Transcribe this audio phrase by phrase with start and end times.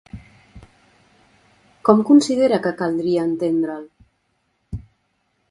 [1.89, 3.87] Com considera que caldria entendre'l?